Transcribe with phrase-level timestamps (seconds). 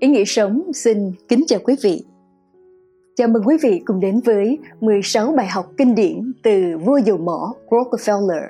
[0.00, 2.04] Ý nghĩa sống xin kính chào quý vị.
[3.16, 7.18] Chào mừng quý vị cùng đến với 16 bài học kinh điển từ vua dầu
[7.18, 8.48] mỏ Rockefeller.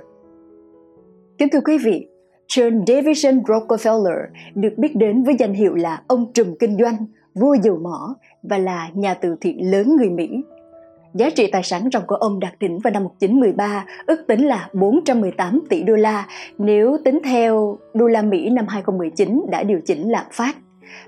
[1.38, 2.06] Kính thưa quý vị,
[2.48, 6.97] John Davison Rockefeller được biết đến với danh hiệu là ông trùm kinh doanh,
[7.35, 10.28] vua dầu mỏ và là nhà từ thiện lớn người Mỹ.
[11.15, 14.69] Giá trị tài sản ròng của ông đạt đỉnh vào năm 1913, ước tính là
[14.72, 16.27] 418 tỷ đô la
[16.59, 20.56] nếu tính theo đô la Mỹ năm 2019 đã điều chỉnh lạm phát.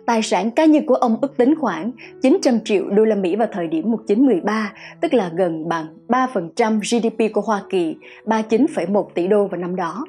[0.07, 1.91] Tài sản cá nhân của ông ước tính khoảng
[2.23, 7.35] 900 triệu đô la Mỹ vào thời điểm 1913, tức là gần bằng 3% GDP
[7.35, 10.05] của Hoa Kỳ, 39,1 tỷ đô vào năm đó.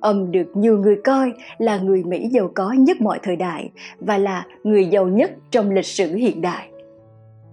[0.00, 4.18] Ông được nhiều người coi là người Mỹ giàu có nhất mọi thời đại và
[4.18, 6.68] là người giàu nhất trong lịch sử hiện đại.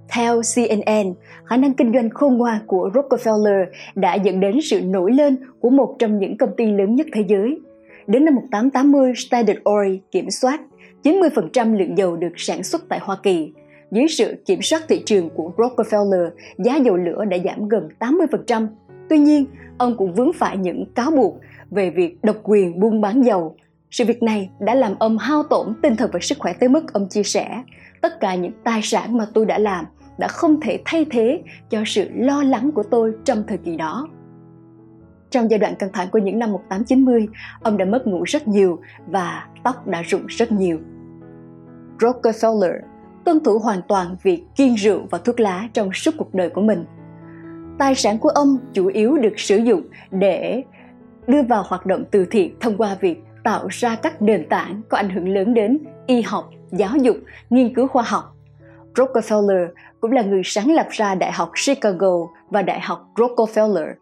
[0.09, 1.13] Theo CNN,
[1.45, 5.69] khả năng kinh doanh khôn ngoan của Rockefeller đã dẫn đến sự nổi lên của
[5.69, 7.59] một trong những công ty lớn nhất thế giới.
[8.07, 10.61] Đến năm 1880, Standard Oil kiểm soát
[11.03, 13.53] 90% lượng dầu được sản xuất tại Hoa Kỳ.
[13.91, 18.67] Dưới sự kiểm soát thị trường của Rockefeller, giá dầu lửa đã giảm gần 80%.
[19.09, 19.45] Tuy nhiên,
[19.77, 21.39] ông cũng vướng phải những cáo buộc
[21.71, 23.55] về việc độc quyền buôn bán dầu.
[23.91, 26.93] Sự việc này đã làm ông hao tổn tinh thần và sức khỏe tới mức
[26.93, 27.63] ông chia sẻ
[28.01, 29.85] tất cả những tài sản mà tôi đã làm
[30.17, 34.07] đã không thể thay thế cho sự lo lắng của tôi trong thời kỳ đó.
[35.29, 37.27] Trong giai đoạn căng thẳng của những năm 1890,
[37.61, 40.79] ông đã mất ngủ rất nhiều và tóc đã rụng rất nhiều.
[42.03, 42.73] Rockefeller
[43.25, 46.61] tuân thủ hoàn toàn việc kiêng rượu và thuốc lá trong suốt cuộc đời của
[46.61, 46.85] mình.
[47.79, 50.63] Tài sản của ông chủ yếu được sử dụng để
[51.27, 54.97] đưa vào hoạt động từ thiện thông qua việc tạo ra các nền tảng có
[54.97, 57.17] ảnh hưởng lớn đến y học, giáo dục,
[57.49, 58.35] nghiên cứu khoa học.
[58.95, 59.67] Rockefeller
[60.01, 62.17] cũng là người sáng lập ra Đại học Chicago
[62.49, 63.93] và Đại học Rockefeller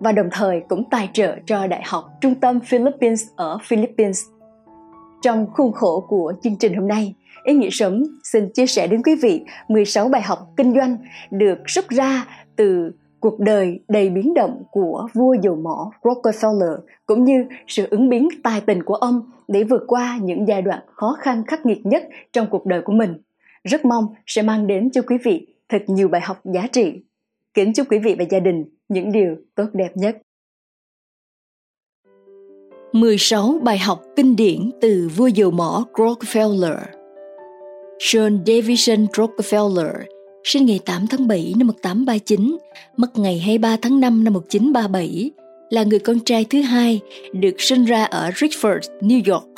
[0.00, 4.24] và đồng thời cũng tài trợ cho Đại học Trung tâm Philippines ở Philippines.
[5.22, 7.14] Trong khuôn khổ của chương trình hôm nay,
[7.46, 10.96] Ý nghĩa sống, xin chia sẻ đến quý vị 16 bài học kinh doanh
[11.30, 17.24] được rút ra từ cuộc đời đầy biến động của vua dầu mỏ Rockefeller, cũng
[17.24, 21.16] như sự ứng biến tài tình của ông để vượt qua những giai đoạn khó
[21.20, 23.14] khăn khắc nghiệt nhất trong cuộc đời của mình.
[23.64, 27.02] Rất mong sẽ mang đến cho quý vị thật nhiều bài học giá trị.
[27.54, 30.18] Kính chúc quý vị và gia đình những điều tốt đẹp nhất.
[32.92, 36.95] 16 bài học kinh điển từ vua dầu mỏ Rockefeller
[37.98, 39.92] John Davison Rockefeller
[40.44, 42.56] sinh ngày 8 tháng 7 năm 1839,
[42.96, 45.30] mất ngày 23 tháng 5 năm 1937,
[45.70, 47.00] là người con trai thứ hai
[47.32, 49.48] được sinh ra ở Richford, New York.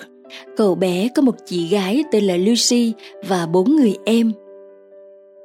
[0.57, 2.93] Cậu bé có một chị gái tên là Lucy
[3.27, 4.33] và bốn người em.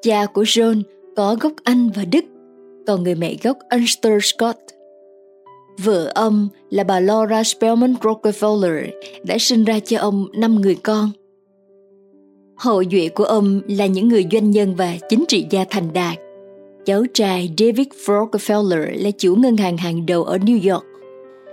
[0.02, 0.82] Cha của John
[1.16, 2.26] có gốc Anh và Đức,
[2.88, 4.60] còn người mẹ gốc Ulster Scott.
[5.78, 8.88] Vợ ông là bà Laura Spelman Rockefeller
[9.24, 11.12] đã sinh ra cho ông năm người con–
[12.56, 16.18] Hậu duệ của ông là những người doanh nhân và chính trị gia thành đạt.
[16.86, 20.86] Cháu trai David Rockefeller là chủ ngân hàng hàng đầu ở New York.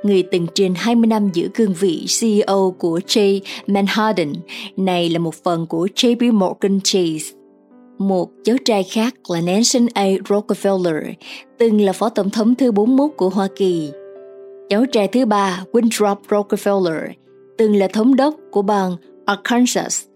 [0.03, 3.41] Người từng trên 20 năm giữ cương vị CEO của J.
[3.66, 4.33] Manhattan,
[4.77, 7.37] này là một phần của JP Morgan Chase.
[7.99, 10.05] Một cháu trai khác là Nelson A.
[10.05, 11.12] Rockefeller,
[11.59, 13.91] từng là phó tổng thống thứ 41 của Hoa Kỳ.
[14.69, 17.09] Cháu trai thứ ba, Winthrop Rockefeller,
[17.59, 18.97] từng là thống đốc của bang
[19.27, 20.09] Arkansas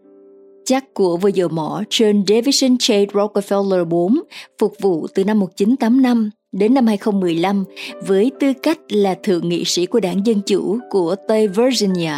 [0.64, 3.06] chắc của vừa dầu mỏ John Davison J.
[3.06, 4.18] Rockefeller IV
[4.58, 7.64] phục vụ từ năm 1985 đến năm 2015
[8.06, 12.14] với tư cách là thượng nghị sĩ của đảng Dân Chủ của Tây Virginia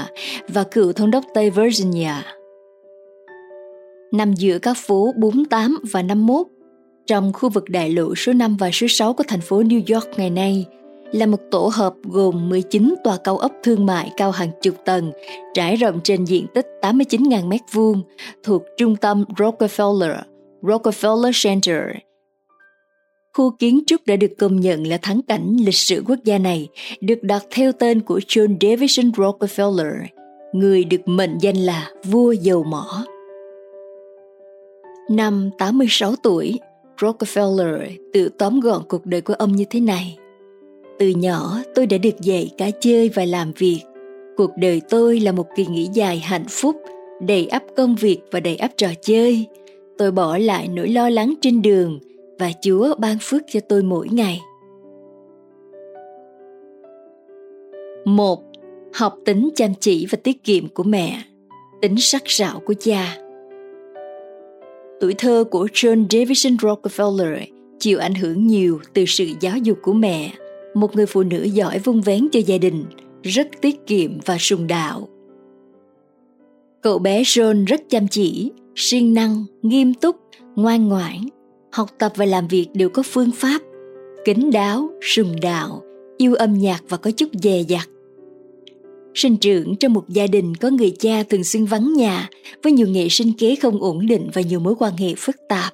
[0.49, 2.12] và cựu thống đốc Tây Virginia.
[4.12, 6.47] Nằm giữa các phố 48 và 51,
[7.07, 10.19] trong khu vực đại lộ số 5 và số 6 của thành phố New York
[10.19, 10.67] ngày nay–
[11.16, 15.12] là một tổ hợp gồm 19 tòa cao ốc thương mại cao hàng chục tầng,
[15.54, 18.03] trải rộng trên diện tích 89.000 m2
[18.43, 20.16] thuộc trung tâm Rockefeller,
[20.62, 21.82] Rockefeller Center.
[23.34, 26.69] Khu kiến trúc đã được công nhận là thắng cảnh lịch sử quốc gia này
[27.00, 29.93] được đặt theo tên của John Davison Rockefeller,
[30.53, 33.04] người được mệnh danh là vua dầu mỏ.
[35.10, 36.59] Năm 86 tuổi,
[37.01, 40.18] Rockefeller tự tóm gọn cuộc đời của ông như thế này–
[40.98, 43.81] từ nhỏ tôi đã được dạy cả chơi và làm việc.
[44.37, 46.77] Cuộc đời tôi là một kỳ nghỉ dài hạnh phúc,
[47.21, 49.47] đầy ắp công việc và đầy ắp trò chơi.
[49.98, 51.98] Tôi bỏ lại nỗi lo lắng trên đường
[52.39, 54.41] và Chúa ban phước cho tôi mỗi ngày.
[58.04, 58.42] Một,
[58.95, 61.22] học tính chăm chỉ và tiết kiệm của mẹ,
[61.83, 63.16] tính sắc sảo của cha.
[65.01, 67.41] Tuổi thơ của John Davison Rockefeller
[67.78, 70.33] chịu ảnh hưởng nhiều từ sự giáo dục của mẹ–
[70.77, 72.84] một người phụ nữ giỏi vung vén cho gia đình,
[73.23, 75.09] rất tiết kiệm và sùng đạo.
[76.83, 80.17] Cậu bé John rất chăm chỉ, siêng năng, nghiêm túc,
[80.57, 81.28] ngoan ngoãn.
[81.73, 83.63] Học tập và làm việc đều có phương pháp,
[84.25, 85.83] kính đáo, sùng đạo,
[86.19, 87.89] yêu âm nhạc và có chút dè dặt.
[89.15, 92.28] Sinh trưởng trong một gia đình có người cha thường xuyên vắng nhà
[92.63, 95.73] với nhiều nghệ sinh kế không ổn định và nhiều mối quan hệ phức tạp.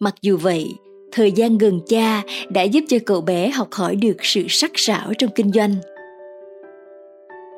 [0.00, 0.66] Mặc dù vậy,
[1.12, 5.12] thời gian gần cha đã giúp cho cậu bé học hỏi được sự sắc sảo
[5.18, 5.74] trong kinh doanh.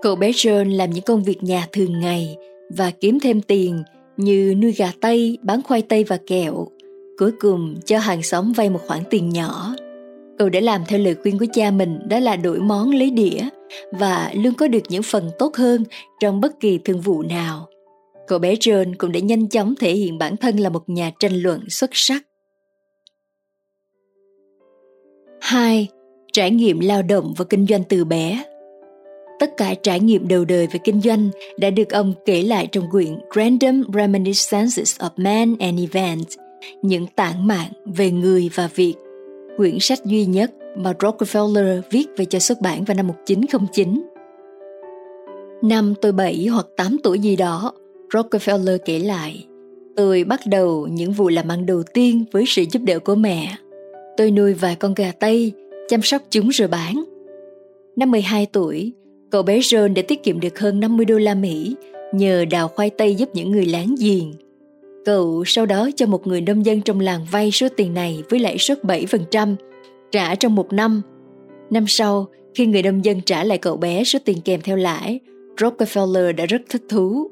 [0.02, 2.36] Cậu bé John làm những công việc nhà thường ngày
[2.76, 3.82] và kiếm thêm tiền
[4.16, 6.66] như nuôi gà tây, bán khoai tây và kẹo.
[7.18, 9.74] Cuối cùng cho hàng xóm vay một khoản tiền nhỏ.
[10.38, 13.40] Cậu đã làm theo lời khuyên của cha mình đó là đổi món lấy đĩa
[13.92, 15.84] và luôn có được những phần tốt hơn
[16.20, 17.68] trong bất kỳ thương vụ nào.
[18.26, 21.34] Cậu bé John cũng đã nhanh chóng thể hiện bản thân là một nhà tranh
[21.34, 22.22] luận xuất sắc.
[25.42, 25.88] 2.
[26.32, 28.44] Trải nghiệm lao động và kinh doanh từ bé
[29.40, 32.90] Tất cả trải nghiệm đầu đời về kinh doanh đã được ông kể lại trong
[32.90, 36.36] quyển Random Reminiscences of Man and Events,
[36.82, 38.94] những tản mạn về người và việc,
[39.56, 44.02] quyển sách duy nhất mà Rockefeller viết về cho xuất bản vào năm 1909.
[45.62, 47.72] Năm tôi 7 hoặc 8 tuổi gì đó,
[48.12, 49.46] Rockefeller kể lại,
[49.96, 53.56] tôi bắt đầu những vụ làm ăn đầu tiên với sự giúp đỡ của mẹ.
[54.22, 55.52] Tôi nuôi vài con gà Tây,
[55.88, 57.04] chăm sóc chúng rồi bán.
[57.96, 58.92] Năm 12 tuổi,
[59.30, 61.74] cậu bé John đã tiết kiệm được hơn 50 đô la Mỹ
[62.12, 64.32] nhờ đào khoai tây giúp những người láng giềng.
[65.04, 68.40] Cậu sau đó cho một người nông dân trong làng vay số tiền này với
[68.40, 69.54] lãi suất 7%,
[70.12, 71.02] trả trong một năm.
[71.70, 75.20] Năm sau, khi người nông dân trả lại cậu bé số tiền kèm theo lãi,
[75.56, 77.30] Rockefeller đã rất thích thú.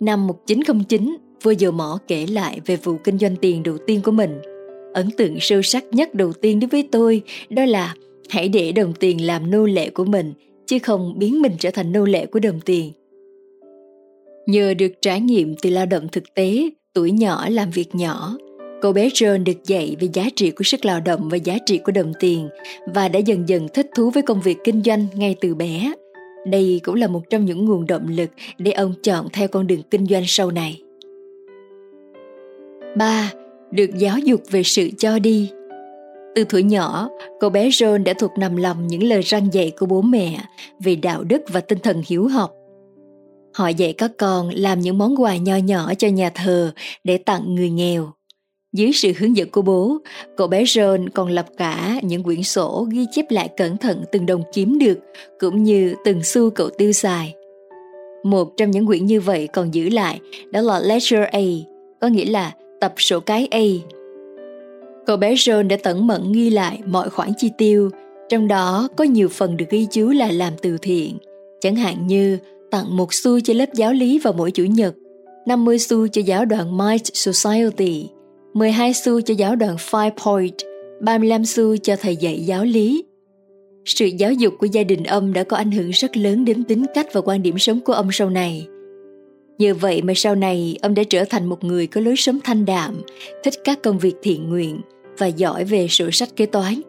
[0.00, 4.12] Năm 1909, vua dầu mỏ kể lại về vụ kinh doanh tiền đầu tiên của
[4.12, 4.38] mình.
[4.92, 7.94] Ấn tượng sâu sắc nhất đầu tiên đối với tôi đó là
[8.28, 10.32] hãy để đồng tiền làm nô lệ của mình
[10.66, 12.92] chứ không biến mình trở thành nô lệ của đồng tiền.
[14.46, 18.36] Nhờ được trải nghiệm từ lao động thực tế, tuổi nhỏ làm việc nhỏ,
[18.82, 21.78] cậu bé John được dạy về giá trị của sức lao động và giá trị
[21.78, 22.48] của đồng tiền
[22.94, 25.92] và đã dần dần thích thú với công việc kinh doanh ngay từ bé.
[26.46, 29.82] Đây cũng là một trong những nguồn động lực để ông chọn theo con đường
[29.90, 30.82] kinh doanh sau này.
[32.96, 33.32] 3.
[33.72, 35.50] Được giáo dục về sự cho đi
[36.34, 37.08] từ tuổi nhỏ,
[37.40, 40.40] cậu bé John đã thuộc nằm lòng những lời răng dạy của bố mẹ
[40.80, 42.52] về đạo đức và tinh thần hiếu học.
[43.54, 46.72] Họ dạy các con làm những món quà nho nhỏ cho nhà thờ
[47.04, 48.12] để tặng người nghèo.
[48.72, 49.98] Dưới sự hướng dẫn của bố,
[50.36, 54.26] cậu bé John còn lập cả những quyển sổ ghi chép lại cẩn thận từng
[54.26, 54.98] đồng kiếm được,
[55.40, 57.34] cũng như từng xu cậu tiêu xài.
[58.24, 60.20] Một trong những quyển như vậy còn giữ lại
[60.50, 61.40] đó là Ledger A,
[62.00, 63.60] có nghĩa là tập sổ cái A
[65.06, 67.90] Cậu bé John đã tẩn mẫn ghi lại mọi khoản chi tiêu,
[68.28, 71.18] trong đó có nhiều phần được ghi chú là làm từ thiện,
[71.60, 72.38] chẳng hạn như
[72.70, 74.94] tặng một xu cho lớp giáo lý vào mỗi chủ nhật,
[75.46, 78.08] 50 xu cho giáo đoàn Might Society,
[78.54, 80.54] 12 xu cho giáo đoàn Five Point,
[81.00, 83.04] 35 xu cho thầy dạy giáo lý.
[83.84, 86.86] Sự giáo dục của gia đình ông đã có ảnh hưởng rất lớn đến tính
[86.94, 88.66] cách và quan điểm sống của ông sau này.
[89.60, 92.64] Nhờ vậy mà sau này ông đã trở thành một người có lối sống thanh
[92.64, 92.94] đạm,
[93.44, 94.80] thích các công việc thiện nguyện,
[95.18, 96.80] và giỏi về sổ sách kế toán.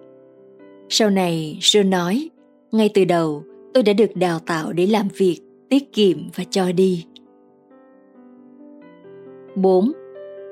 [0.90, 2.30] Sau này, John nói,
[2.72, 5.40] ngay từ đầu tôi đã được đào tạo để làm việc,
[5.70, 7.06] tiết kiệm và cho đi.
[9.56, 9.92] 4.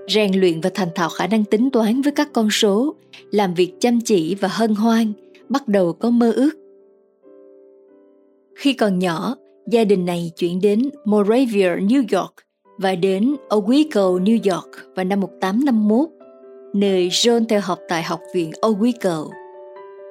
[0.07, 2.95] Rèn luyện và thành thạo khả năng tính toán với các con số,
[3.31, 5.13] làm việc chăm chỉ và hân hoan,
[5.49, 6.51] bắt đầu có mơ ước.
[8.55, 9.35] Khi còn nhỏ,
[9.71, 12.33] gia đình này chuyển đến Moravia, New York
[12.77, 16.09] và đến Owego, New York vào năm 1851
[16.73, 19.29] nơi John theo học tại học viện Owego.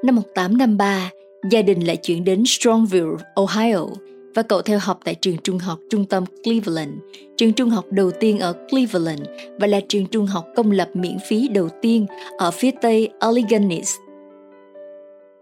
[0.04, 1.10] Năm 1853,
[1.50, 3.86] gia đình lại chuyển đến Strongville, Ohio
[4.34, 6.92] và cậu theo học tại trường trung học trung tâm Cleveland,
[7.36, 9.22] trường trung học đầu tiên ở Cleveland
[9.60, 12.06] và là trường trung học công lập miễn phí đầu tiên
[12.38, 13.80] ở phía tây Allegheny.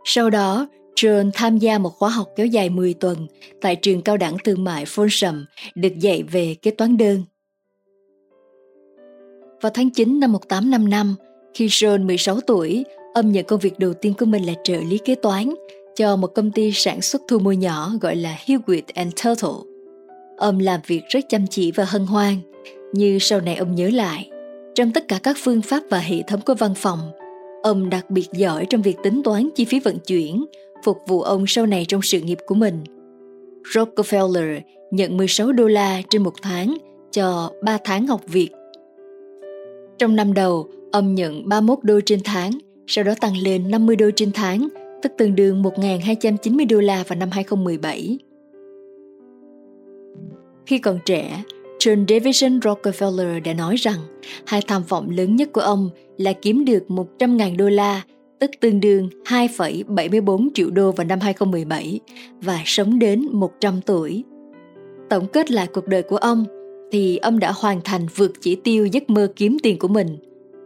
[0.05, 3.27] Sau đó, John tham gia một khóa học kéo dài 10 tuần
[3.61, 7.23] tại trường cao đẳng thương mại Folsom được dạy về kế toán đơn.
[9.61, 11.15] Vào tháng 9 năm 1855,
[11.55, 12.85] khi John 16 tuổi,
[13.15, 15.55] ông nhận công việc đầu tiên của mình là trợ lý kế toán
[15.97, 19.71] cho một công ty sản xuất thu mua nhỏ gọi là Hewitt and Turtle.
[20.37, 22.37] Ông làm việc rất chăm chỉ và hân hoan,
[22.93, 24.31] như sau này ông nhớ lại.
[24.75, 27.11] Trong tất cả các phương pháp và hệ thống của văn phòng,
[27.63, 30.45] ông đặc biệt giỏi trong việc tính toán chi phí vận chuyển,
[30.87, 32.85] phục vụ ông sau này trong sự nghiệp của mình.
[33.75, 36.77] Rockefeller nhận 16 đô la trên một tháng
[37.13, 38.51] cho 3 tháng học việc
[39.99, 42.51] trong năm đầu, ông nhận 31 đô trên tháng,
[42.87, 44.69] sau đó tăng lên 50 đô trên tháng,
[45.03, 48.19] tức tương đương 1.290 đô la vào năm 2017.
[50.67, 51.43] Khi còn trẻ,
[51.79, 53.99] John Davison Rockefeller đã nói rằng
[54.47, 58.03] hai tham vọng lớn nhất của ông là kiếm được 100.000 đô la,
[58.39, 62.01] tức tương đương 2,74 triệu đô vào năm 2017
[62.41, 64.25] và sống đến 100 tuổi.
[65.11, 66.45] Tổng kết lại cuộc đời của ông
[66.93, 70.17] thì ông đã hoàn thành vượt chỉ tiêu giấc mơ kiếm tiền của mình.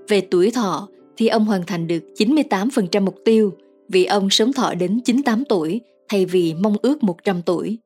[0.09, 3.53] Về tuổi thọ thì ông hoàn thành được 98% mục tiêu
[3.89, 7.79] vì ông sống thọ đến 98 tuổi thay vì mong ước 100 tuổi.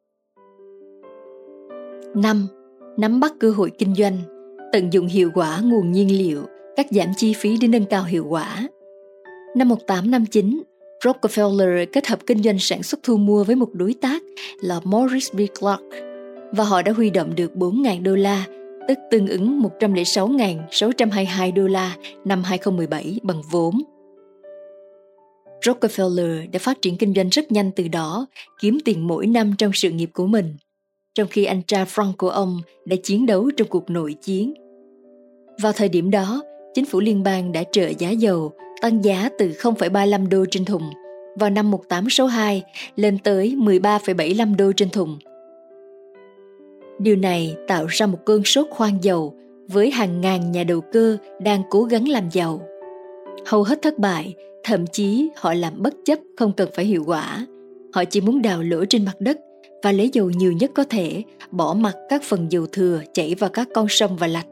[2.15, 2.47] 5.
[2.97, 4.19] Nắm bắt cơ hội kinh doanh,
[4.73, 6.43] tận dụng hiệu quả nguồn nhiên liệu,
[6.77, 8.69] cắt giảm chi phí để nâng cao hiệu quả.
[9.55, 10.63] Năm 1859,
[11.05, 14.23] Rockefeller kết hợp kinh doanh sản xuất thu mua với một đối tác
[14.61, 15.41] là Morris B.
[15.61, 15.83] Clark
[16.53, 18.45] và họ đã huy động được 4.000 đô la,
[18.89, 23.83] tức tương ứng 106.622 đô la năm 2017 bằng vốn.
[25.63, 28.27] Rockefeller đã phát triển kinh doanh rất nhanh từ đó,
[28.61, 30.57] kiếm tiền mỗi năm trong sự nghiệp của mình,
[31.15, 34.55] trong khi anh trai Frank của ông đã chiến đấu trong cuộc nội chiến.
[35.63, 36.43] Vào thời điểm đó,
[36.75, 38.53] chính phủ liên bang đã trợ giá dầu
[38.85, 40.83] tăng giá từ 0,35 đô trên thùng
[41.39, 42.63] vào năm 1862
[42.97, 45.19] lên tới 13,75 đô trên thùng.
[46.99, 49.35] Điều này tạo ra một cơn sốt khoan dầu
[49.69, 52.63] với hàng ngàn nhà đầu cơ đang cố gắng làm giàu.
[53.47, 57.47] Hầu hết thất bại, thậm chí họ làm bất chấp không cần phải hiệu quả.
[57.93, 59.39] Họ chỉ muốn đào lỗ trên mặt đất
[59.83, 63.51] và lấy dầu nhiều nhất có thể, bỏ mặt các phần dầu thừa chảy vào
[63.51, 64.47] các con sông và lạch.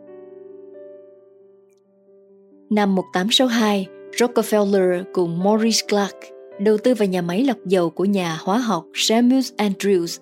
[2.70, 3.86] Năm 1862,
[4.18, 6.16] Rockefeller cùng Maurice Clark
[6.58, 10.20] đầu tư vào nhà máy lọc dầu của nhà hóa học Samuel Andrews,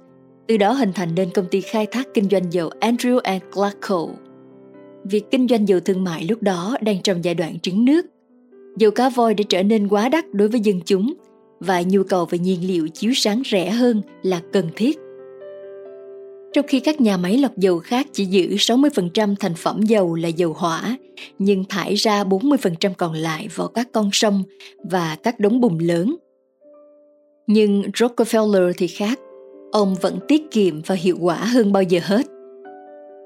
[0.48, 3.76] từ đó hình thành nên công ty khai thác kinh doanh dầu Andrew and Clark
[3.80, 4.06] Co.
[5.04, 8.06] Việc kinh doanh dầu thương mại lúc đó đang trong giai đoạn trứng nước.
[8.76, 11.14] Dầu cá voi đã trở nên quá đắt đối với dân chúng
[11.60, 14.98] và nhu cầu về nhiên liệu chiếu sáng rẻ hơn là cần thiết.
[16.52, 20.28] Trong khi các nhà máy lọc dầu khác chỉ giữ 60% thành phẩm dầu là
[20.28, 20.96] dầu hỏa,
[21.38, 24.42] nhưng thải ra 40% còn lại vào các con sông
[24.90, 26.16] và các đống bùn lớn.
[27.46, 29.18] Nhưng Rockefeller thì khác,
[29.72, 32.26] ông vẫn tiết kiệm và hiệu quả hơn bao giờ hết.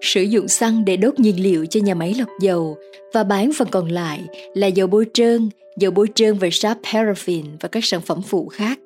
[0.00, 2.76] Sử dụng xăng để đốt nhiên liệu cho nhà máy lọc dầu
[3.12, 7.44] và bán phần còn lại là dầu bôi trơn, dầu bôi trơn và sáp paraffin
[7.60, 8.78] và các sản phẩm phụ khác.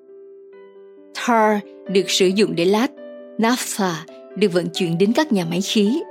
[1.27, 1.59] Tar
[1.93, 2.91] được sử dụng để lát,
[3.39, 4.05] naphtha
[4.39, 6.03] được vận chuyển đến các nhà máy khí.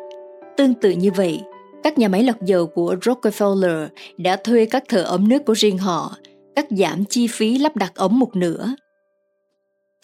[0.58, 1.40] Tương tự như vậy,
[1.84, 5.78] các nhà máy lọc dầu của Rockefeller đã thuê các thợ ấm nước của riêng
[5.78, 6.16] họ,
[6.56, 8.76] cắt giảm chi phí lắp đặt ống một nửa.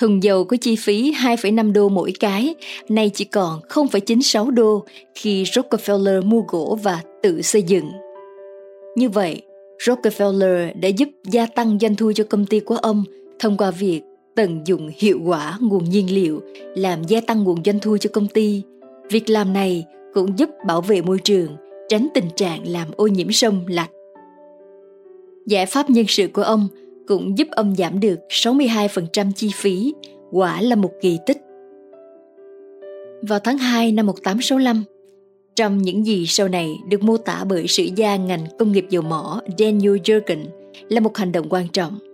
[0.01, 2.55] Thùng dầu có chi phí 2,5 đô mỗi cái,
[2.89, 7.91] nay chỉ còn 0,96 đô khi Rockefeller mua gỗ và tự xây dựng.
[8.95, 9.41] Như vậy,
[9.85, 13.03] Rockefeller đã giúp gia tăng doanh thu cho công ty của ông
[13.39, 14.01] thông qua việc
[14.35, 16.41] tận dụng hiệu quả nguồn nhiên liệu
[16.75, 18.61] làm gia tăng nguồn doanh thu cho công ty.
[19.09, 21.55] Việc làm này cũng giúp bảo vệ môi trường,
[21.89, 23.91] tránh tình trạng làm ô nhiễm sông lạch.
[25.45, 26.67] Giải pháp nhân sự của ông
[27.07, 29.93] cũng giúp ông giảm được 62% chi phí,
[30.31, 31.37] quả là một kỳ tích.
[33.21, 34.83] Vào tháng 2 năm 1865,
[35.55, 39.03] trong những gì sau này được mô tả bởi sử gia ngành công nghiệp dầu
[39.03, 40.45] mỏ Daniel Jurgen
[40.89, 41.99] là một hành động quan trọng–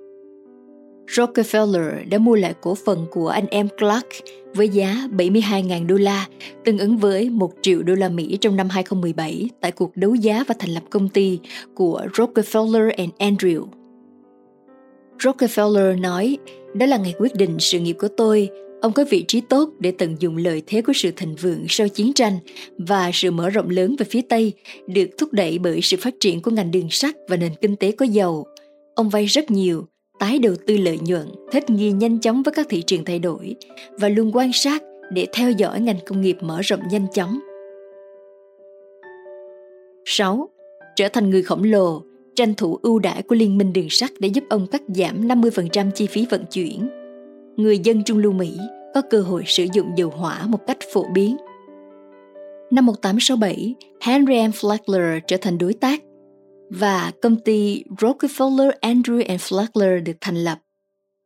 [1.09, 4.07] Rockefeller đã mua lại cổ phần của anh em Clark
[4.53, 6.27] với giá 72.000 đô la,
[6.65, 10.43] tương ứng với 1 triệu đô la Mỹ trong năm 2017 tại cuộc đấu giá
[10.47, 11.39] và thành lập công ty
[11.75, 13.65] của Rockefeller and Andrew.
[15.19, 16.37] Rockefeller nói,
[16.73, 18.49] đó là ngày quyết định sự nghiệp của tôi.
[18.81, 21.87] Ông có vị trí tốt để tận dụng lợi thế của sự thịnh vượng sau
[21.87, 22.33] chiến tranh
[22.77, 24.53] và sự mở rộng lớn về phía Tây
[24.87, 27.91] được thúc đẩy bởi sự phát triển của ngành đường sắt và nền kinh tế
[27.91, 28.45] có dầu.
[28.95, 29.85] Ông vay rất nhiều,
[30.19, 33.55] tái đầu tư lợi nhuận, thích nghi nhanh chóng với các thị trường thay đổi
[33.99, 37.39] và luôn quan sát để theo dõi ngành công nghiệp mở rộng nhanh chóng.
[40.05, 40.49] 6.
[40.95, 42.01] Trở thành người khổng lồ,
[42.35, 45.91] tranh thủ ưu đãi của Liên minh đường sắt để giúp ông cắt giảm 50%
[45.91, 46.89] chi phí vận chuyển.
[47.57, 48.57] Người dân Trung Lưu Mỹ
[48.93, 51.37] có cơ hội sử dụng dầu hỏa một cách phổ biến.
[52.71, 54.51] Năm 1867, Henry M.
[54.51, 56.03] Flagler trở thành đối tác
[56.69, 60.57] và công ty Rockefeller Andrew and Flagler được thành lập.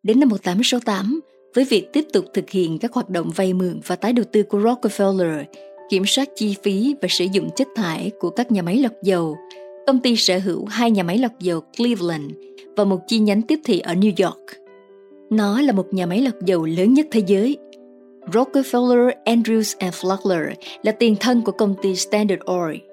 [0.04, 1.20] Đến năm 1868,
[1.56, 4.44] với việc tiếp tục thực hiện các hoạt động vay mượn và tái đầu tư
[4.44, 5.44] của Rockefeller,
[5.90, 9.38] kiểm soát chi phí và sử dụng chất thải của các nhà máy lọc dầu,
[9.88, 12.32] công ty sở hữu hai nhà máy lọc dầu Cleveland
[12.76, 14.46] và một chi nhánh tiếp thị ở New York.
[15.30, 17.58] Nó là một nhà máy lọc dầu lớn nhất thế giới.
[18.32, 22.93] Rockefeller, Andrews and Flagler là tiền thân của công ty Standard Oil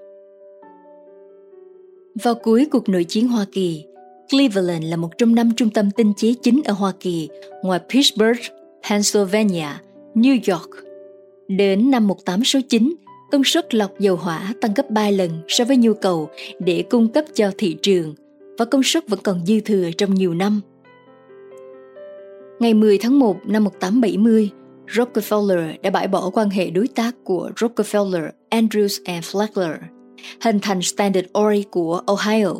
[2.14, 3.84] vào cuối cuộc nội chiến Hoa Kỳ,
[4.30, 7.28] Cleveland là một trong năm trung tâm tinh chế chính ở Hoa Kỳ,
[7.62, 8.40] ngoài Pittsburgh,
[8.90, 9.68] Pennsylvania,
[10.14, 10.70] New York.
[11.48, 12.94] Đến năm 1869,
[13.32, 17.08] công suất lọc dầu hỏa tăng gấp 3 lần so với nhu cầu để cung
[17.08, 18.14] cấp cho thị trường
[18.58, 20.60] và công suất vẫn còn dư thừa trong nhiều năm.
[22.60, 24.50] Ngày 10 tháng 1 năm 1870,
[24.86, 29.76] Rockefeller đã bãi bỏ quan hệ đối tác của Rockefeller, Andrews and Flagler,
[30.40, 32.54] hình thành Standard Oil của Ohio.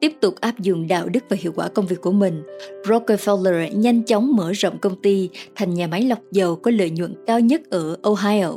[0.00, 2.42] Tiếp tục áp dụng đạo đức và hiệu quả công việc của mình,
[2.84, 7.14] Rockefeller nhanh chóng mở rộng công ty thành nhà máy lọc dầu có lợi nhuận
[7.26, 8.52] cao nhất ở Ohio.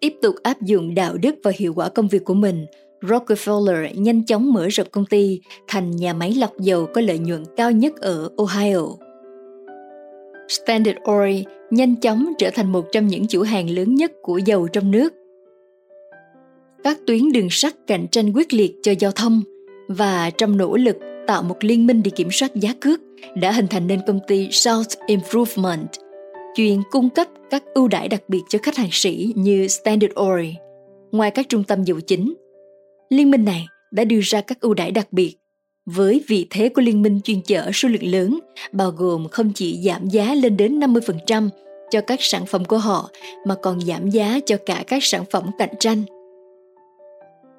[0.00, 2.66] Tiếp tục áp dụng đạo đức và hiệu quả công việc của mình,
[3.00, 7.44] Rockefeller nhanh chóng mở rộng công ty thành nhà máy lọc dầu có lợi nhuận
[7.56, 8.82] cao nhất ở Ohio.
[10.48, 14.68] Standard Oil nhanh chóng trở thành một trong những chủ hàng lớn nhất của dầu
[14.68, 15.14] trong nước.
[16.84, 19.42] Các tuyến đường sắt cạnh tranh quyết liệt cho giao thông
[19.88, 20.96] và trong nỗ lực
[21.26, 23.00] tạo một liên minh để kiểm soát giá cước
[23.34, 25.88] đã hình thành nên công ty South Improvement,
[26.56, 30.48] chuyên cung cấp các ưu đãi đặc biệt cho khách hàng sĩ như Standard Oil.
[31.12, 32.34] Ngoài các trung tâm dầu chính,
[33.10, 35.36] liên minh này đã đưa ra các ưu đãi đặc biệt
[35.86, 38.38] với vị thế của liên minh chuyên chở số lượng lớn,
[38.72, 41.48] bao gồm không chỉ giảm giá lên đến 50%
[41.90, 43.10] cho các sản phẩm của họ
[43.46, 46.02] mà còn giảm giá cho cả các sản phẩm cạnh tranh.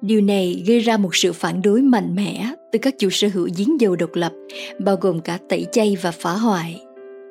[0.02, 3.48] Điều này gây ra một sự phản đối mạnh mẽ từ các chủ sở hữu
[3.56, 4.32] giếng dầu độc lập,
[4.78, 6.82] bao gồm cả tẩy chay và phá hoại.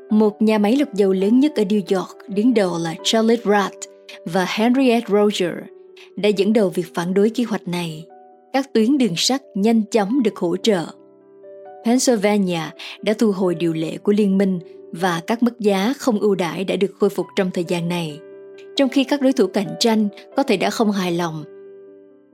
[0.09, 3.75] Một nhà máy lọc dầu lớn nhất ở New York đứng đầu là Charlotte Rath
[4.25, 5.51] và Henriette Roger
[6.15, 8.05] đã dẫn đầu việc phản đối kế hoạch này
[8.53, 10.85] các tuyến đường sắt nhanh chóng được hỗ trợ.
[11.85, 12.61] Pennsylvania
[13.01, 14.59] đã thu hồi điều lệ của liên minh
[14.91, 18.19] và các mức giá không ưu đãi đã được khôi phục trong thời gian này,
[18.75, 21.43] trong khi các đối thủ cạnh tranh có thể đã không hài lòng.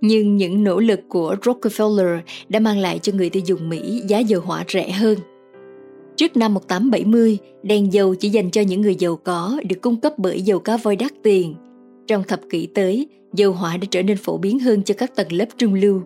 [0.01, 4.19] Nhưng những nỗ lực của Rockefeller đã mang lại cho người tiêu dùng Mỹ giá
[4.19, 5.17] dầu hỏa rẻ hơn.
[6.15, 10.13] Trước năm 1870, đèn dầu chỉ dành cho những người giàu có được cung cấp
[10.17, 11.55] bởi dầu cá voi đắt tiền.
[12.07, 15.31] Trong thập kỷ tới, dầu hỏa đã trở nên phổ biến hơn cho các tầng
[15.31, 16.01] lớp trung lưu.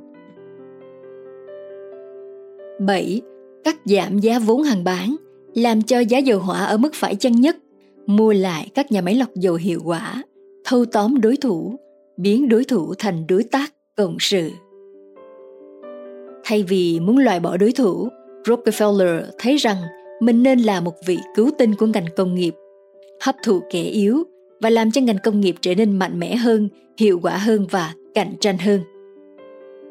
[2.79, 3.21] 7.
[3.63, 5.15] Cắt giảm giá vốn hàng bán,
[5.55, 7.57] làm cho giá dầu hỏa ở mức phải chăng nhất,
[8.05, 10.23] mua lại các nhà máy lọc dầu hiệu quả,
[10.65, 11.75] thâu tóm đối thủ,
[12.17, 14.51] biến đối thủ thành đối tác cộng sự.
[16.43, 18.07] Thay vì muốn loại bỏ đối thủ,
[18.45, 19.77] Rockefeller thấy rằng
[20.21, 22.55] mình nên là một vị cứu tinh của ngành công nghiệp,
[23.21, 24.23] hấp thụ kẻ yếu
[24.59, 27.93] và làm cho ngành công nghiệp trở nên mạnh mẽ hơn, hiệu quả hơn và
[28.15, 28.81] cạnh tranh hơn.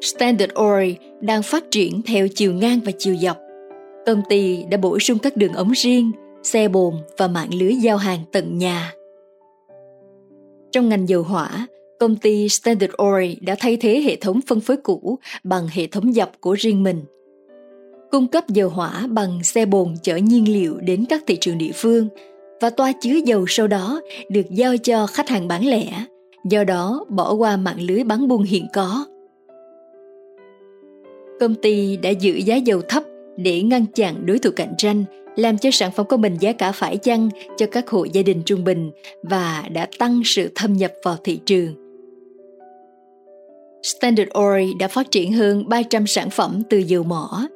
[0.01, 3.37] Standard Oil đang phát triển theo chiều ngang và chiều dọc.
[4.05, 6.11] Công ty đã bổ sung các đường ống riêng,
[6.43, 8.93] xe bồn và mạng lưới giao hàng tận nhà.
[10.71, 11.67] Trong ngành dầu hỏa,
[12.01, 16.13] công ty Standard Oil đã thay thế hệ thống phân phối cũ bằng hệ thống
[16.13, 17.01] dọc của riêng mình.
[18.11, 21.71] Cung cấp dầu hỏa bằng xe bồn chở nhiên liệu đến các thị trường địa
[21.73, 22.07] phương
[22.61, 26.05] và toa chứa dầu sau đó được giao cho khách hàng bán lẻ,
[26.49, 29.05] do đó bỏ qua mạng lưới bán buôn hiện có.
[31.39, 33.03] Công ty đã giữ giá dầu thấp
[33.37, 35.03] để ngăn chặn đối thủ cạnh tranh,
[35.35, 38.41] làm cho sản phẩm của mình giá cả phải chăng cho các hộ gia đình
[38.45, 38.91] trung bình
[39.23, 41.80] và đã tăng sự thâm nhập vào thị trường.
[43.83, 47.47] Standard Oil đã phát triển hơn 300 sản phẩm từ dầu mỏ.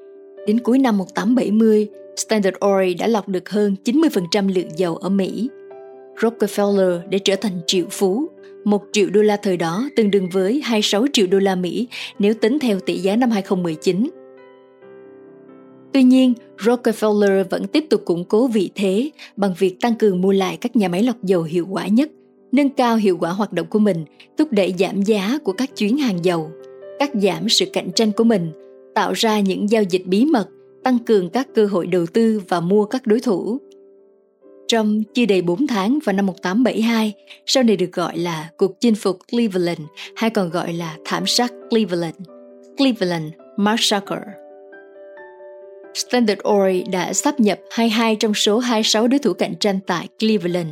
[0.47, 5.49] Đến cuối năm 1870, Standard Oil đã lọc được hơn 90% lượng dầu ở Mỹ.
[6.19, 8.27] Rockefeller đã trở thành triệu phú.
[8.63, 11.88] Một triệu đô la thời đó tương đương với 26 triệu đô la Mỹ
[12.19, 14.09] nếu tính theo tỷ giá năm 2019.
[15.93, 20.31] Tuy nhiên, Rockefeller vẫn tiếp tục củng cố vị thế bằng việc tăng cường mua
[20.31, 22.09] lại các nhà máy lọc dầu hiệu quả nhất,
[22.55, 24.05] nâng cao hiệu quả hoạt động của mình,
[24.37, 26.51] thúc đẩy giảm giá của các chuyến hàng dầu,
[26.99, 28.51] cắt giảm sự cạnh tranh của mình,
[28.95, 30.47] tạo ra những giao dịch bí mật
[30.83, 33.57] tăng cường các cơ hội đầu tư và mua các đối thủ.
[34.67, 37.13] Trong chưa đầy 4 tháng vào năm 1872,
[37.45, 39.81] sau này được gọi là cuộc chinh phục Cleveland
[40.15, 42.15] hay còn gọi là thảm sát Cleveland,
[42.77, 44.21] Cleveland Massacre.
[45.93, 50.69] Standard Oil đã sắp nhập 22 trong số 26 đối thủ cạnh tranh tại Cleveland.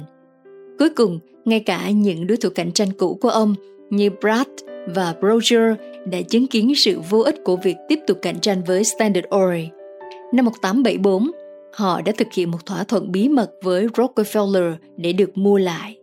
[0.80, 3.56] Cuối cùng, ngay cả những đối thủ cạnh tranh cũ của ông
[3.90, 4.48] như Brad
[4.88, 8.84] và Roger đã chứng kiến sự vô ích của việc tiếp tục cạnh tranh với
[8.84, 9.66] Standard Oil–
[10.34, 11.32] Năm 1874,
[11.74, 15.98] họ đã thực hiện một thỏa thuận bí mật với Rockefeller để được mua lại.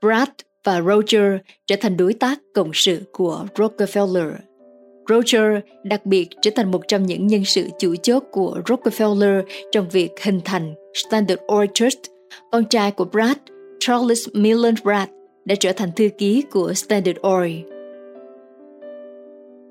[0.00, 0.28] Brad
[0.64, 1.32] và Roger
[1.66, 4.32] trở thành đối tác cộng sự của Rockefeller.
[5.08, 9.42] Roger đặc biệt trở thành một trong những nhân sự chủ chốt của Rockefeller
[9.72, 12.00] trong việc hình thành Standard Oil Trust.
[12.52, 13.36] Con trai của Brad,
[13.80, 15.08] Charles Millen Brad,
[15.44, 17.56] đã trở thành thư ký của Standard Oil.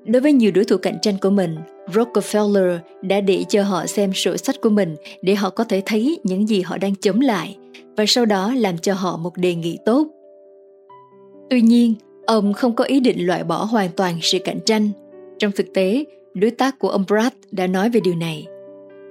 [0.04, 1.56] Đối với nhiều đối thủ cạnh tranh của mình,
[1.92, 6.18] Rockefeller đã để cho họ xem sổ sách của mình để họ có thể thấy
[6.24, 7.56] những gì họ đang chống lại
[7.96, 10.06] và sau đó làm cho họ một đề nghị tốt.
[11.50, 11.94] Tuy nhiên,
[12.26, 14.90] ông không có ý định loại bỏ hoàn toàn sự cạnh tranh.
[15.38, 18.46] Trong thực tế, đối tác của ông Brad đã nói về điều này.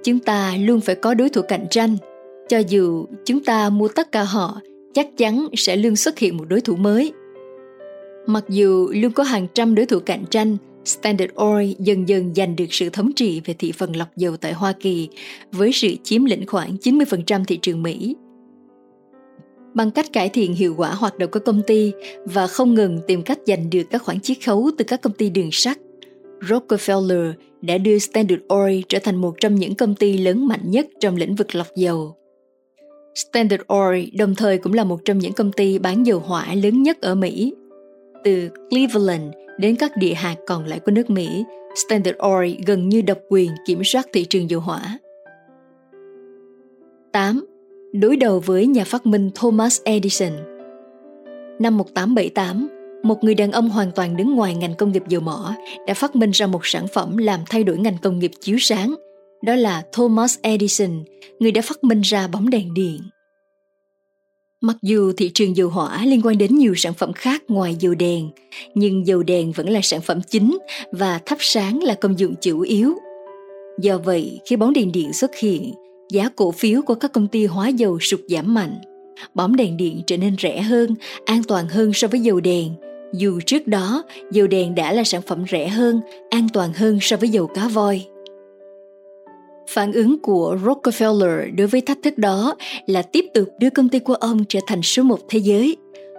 [0.04, 1.96] Chúng ta luôn phải có đối thủ cạnh tranh.
[2.48, 4.60] Cho dù chúng ta mua tất cả họ,
[4.94, 7.12] chắc chắn sẽ luôn xuất hiện một đối thủ mới.
[8.26, 12.56] Mặc dù luôn có hàng trăm đối thủ cạnh tranh, Standard Oil dần dần giành
[12.56, 15.08] được sự thống trị về thị phần lọc dầu tại Hoa Kỳ
[15.52, 18.16] với sự chiếm lĩnh khoảng 90% thị trường Mỹ.
[19.74, 21.92] Bằng cách cải thiện hiệu quả hoạt động của công ty
[22.24, 25.30] và không ngừng tìm cách giành được các khoản chiết khấu từ các công ty
[25.30, 25.78] đường sắt,
[26.40, 27.32] Rockefeller
[27.62, 31.16] đã đưa Standard Oil trở thành một trong những công ty lớn mạnh nhất trong
[31.16, 32.14] lĩnh vực lọc dầu.
[33.18, 36.82] Standard Oil đồng thời cũng là một trong những công ty bán dầu hỏa lớn
[36.82, 37.54] nhất ở Mỹ.
[38.24, 43.02] Từ Cleveland đến các địa hạt còn lại của nước Mỹ, Standard Oil gần như
[43.02, 44.98] độc quyền kiểm soát thị trường dầu hỏa.
[47.12, 47.46] 8.
[47.92, 50.32] Đối đầu với nhà phát minh Thomas Edison
[51.58, 52.68] Năm 1878,
[53.02, 55.54] một người đàn ông hoàn toàn đứng ngoài ngành công nghiệp dầu mỏ
[55.86, 58.94] đã phát minh ra một sản phẩm làm thay đổi ngành công nghiệp chiếu sáng.
[59.42, 61.04] Đó là Thomas Edison,
[61.38, 63.00] người đã phát minh ra bóng đèn điện.
[64.60, 67.94] Mặc dù thị trường dầu hỏa liên quan đến nhiều sản phẩm khác ngoài dầu
[67.94, 68.28] đèn,
[68.74, 70.58] nhưng dầu đèn vẫn là sản phẩm chính
[70.92, 72.94] và thắp sáng là công dụng chủ yếu.
[73.80, 75.74] Do vậy, khi bóng đèn điện xuất hiện,
[76.10, 78.78] giá cổ phiếu của các công ty hóa dầu sụt giảm mạnh.
[79.34, 82.72] Bóng đèn điện trở nên rẻ hơn, an toàn hơn so với dầu đèn,
[83.14, 87.16] dù trước đó dầu đèn đã là sản phẩm rẻ hơn, an toàn hơn so
[87.16, 88.06] với dầu cá voi.
[89.68, 93.98] Phản ứng của Rockefeller đối với thách thức đó là tiếp tục đưa công ty
[93.98, 95.76] của ông trở thành số một thế giới.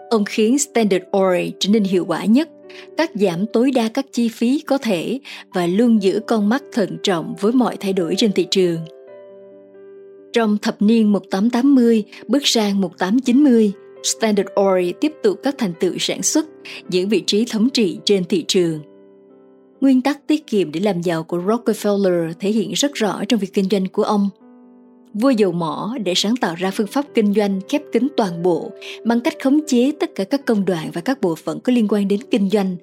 [0.10, 2.50] Ông khiến Standard Oil trở nên hiệu quả nhất,
[2.98, 5.20] cắt giảm tối đa các chi phí có thể
[5.54, 8.80] và luôn giữ con mắt thận trọng với mọi thay đổi trên thị trường.
[10.34, 13.72] Trong thập niên 1880 bước sang 1890,
[14.04, 16.46] Standard Oil tiếp tục các thành tựu sản xuất,
[16.90, 18.89] giữ vị trí thống trị trên thị trường.
[19.82, 23.54] Nguyên tắc tiết kiệm để làm giàu của Rockefeller thể hiện rất rõ trong việc
[23.54, 24.30] kinh doanh của ông.
[25.14, 28.72] Vua dầu mỏ để sáng tạo ra phương pháp kinh doanh khép kín toàn bộ
[29.06, 31.88] bằng cách khống chế tất cả các công đoạn và các bộ phận có liên
[31.90, 32.76] quan đến kinh doanh,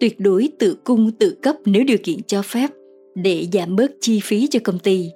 [0.00, 2.70] tuyệt đối tự cung tự cấp nếu điều kiện cho phép
[3.14, 5.10] để giảm bớt chi phí cho công ty.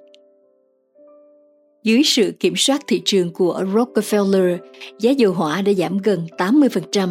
[1.83, 4.57] Dưới sự kiểm soát thị trường của Rockefeller,
[4.99, 7.09] giá dầu hỏa đã giảm gần 80%,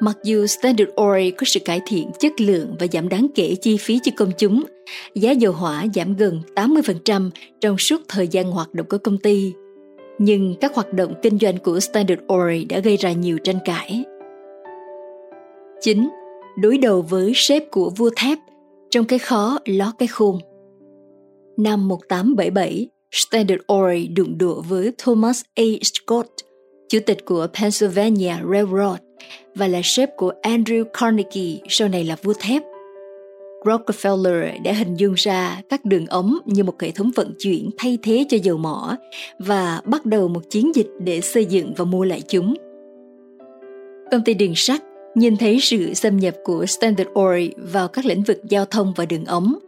[0.00, 3.76] Mặc dù Standard Oil có sự cải thiện chất lượng và giảm đáng kể chi
[3.76, 4.64] phí cho công chúng,
[5.14, 7.30] giá dầu hỏa giảm gần 80%
[7.60, 9.52] trong suốt thời gian hoạt động của công ty.
[10.18, 14.04] Nhưng các hoạt động kinh doanh của Standard Oil đã gây ra nhiều tranh cãi.
[15.80, 16.08] 9.
[16.60, 18.38] Đối đầu với sếp của vua thép
[18.90, 20.38] trong cái khó ló cái khôn.
[21.56, 25.64] Năm 1877, Standard Oil đụng độ với Thomas A.
[25.82, 26.28] Scott,
[26.88, 29.07] chủ tịch của Pennsylvania Railroad
[29.54, 32.62] và là sếp của Andrew Carnegie, sau này là vua thép.
[33.64, 37.98] Rockefeller đã hình dung ra các đường ống như một hệ thống vận chuyển thay
[38.02, 38.96] thế cho dầu mỏ
[39.38, 42.54] và bắt đầu một chiến dịch để xây dựng và mua lại chúng.
[44.10, 44.82] Công ty đường sắt
[45.14, 49.06] nhìn thấy sự xâm nhập của Standard Oil vào các lĩnh vực giao thông và
[49.06, 49.58] đường ống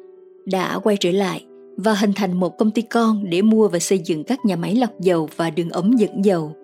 [0.44, 1.44] đã quay trở lại
[1.76, 4.74] và hình thành một công ty con để mua và xây dựng các nhà máy
[4.74, 6.56] lọc dầu và đường ống dẫn dầu.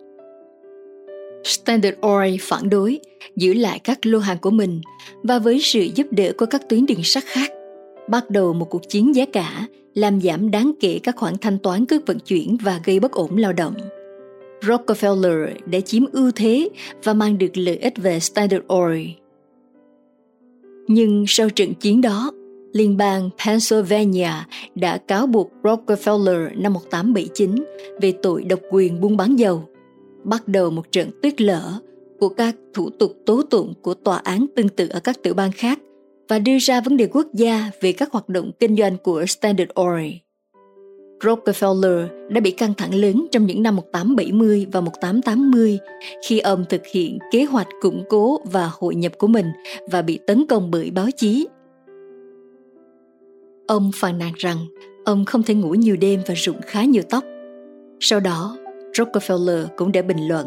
[1.46, 3.00] Standard Oil phản đối
[3.36, 4.80] giữ lại các lô hàng của mình
[5.22, 7.52] và với sự giúp đỡ của các tuyến đường sắt khác,
[8.08, 11.86] bắt đầu một cuộc chiến giá cả làm giảm đáng kể các khoản thanh toán
[11.86, 13.74] cước vận chuyển và gây bất ổn lao động.
[14.60, 16.68] Rockefeller đã chiếm ưu thế
[17.04, 19.06] và mang được lợi ích về Standard Oil.
[20.88, 22.32] Nhưng sau trận chiến đó,
[22.72, 24.30] liên bang Pennsylvania
[24.74, 27.54] đã cáo buộc Rockefeller năm 1879
[28.00, 29.68] về tội độc quyền buôn bán dầu
[30.26, 31.72] bắt đầu một trận tuyết lở
[32.18, 35.52] của các thủ tục tố tụng của tòa án tương tự ở các tiểu bang
[35.52, 35.78] khác
[36.28, 39.70] và đưa ra vấn đề quốc gia về các hoạt động kinh doanh của Standard
[39.74, 40.12] Oil.
[41.20, 45.78] Rockefeller đã bị căng thẳng lớn trong những năm 1870 và 1880
[46.26, 49.46] khi ông thực hiện kế hoạch củng cố và hội nhập của mình
[49.90, 51.46] và bị tấn công bởi báo chí.
[53.66, 54.56] Ông phàn nàn rằng
[55.04, 57.24] ông không thể ngủ nhiều đêm và rụng khá nhiều tóc.
[58.00, 58.56] Sau đó,
[58.96, 60.46] Rockefeller cũng đã bình luận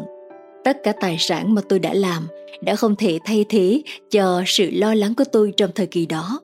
[0.64, 2.26] tất cả tài sản mà tôi đã làm
[2.60, 6.40] đã không thể thay thế cho sự lo lắng của tôi trong thời kỳ đó.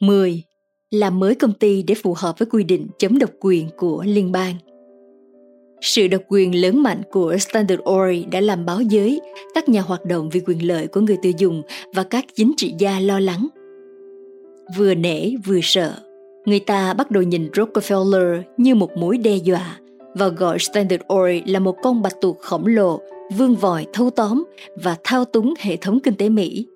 [0.00, 0.42] 10.
[0.90, 4.32] Làm mới công ty để phù hợp với quy định chống độc quyền của liên
[4.32, 4.54] bang.
[5.80, 9.20] Sự độc quyền lớn mạnh của Standard Oil đã làm báo giới,
[9.54, 11.62] các nhà hoạt động vì quyền lợi của người tiêu dùng
[11.94, 13.48] và các chính trị gia lo lắng.
[14.76, 15.94] Vừa nể vừa sợ,
[16.48, 19.78] người ta bắt đầu nhìn Rockefeller như một mối đe dọa
[20.14, 23.00] và gọi Standard Oil là một con bạch tuộc khổng lồ
[23.36, 24.44] vương vòi thâu tóm
[24.82, 26.66] và thao túng hệ thống kinh tế Mỹ.